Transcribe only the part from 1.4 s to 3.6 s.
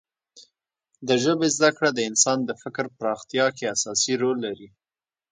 زده کړه د انسان د فکر پراختیا